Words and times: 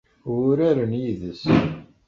Uraren 0.33 0.93
yid-s. 1.01 1.43